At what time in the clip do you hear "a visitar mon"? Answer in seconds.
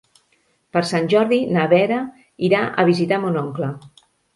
2.87-3.43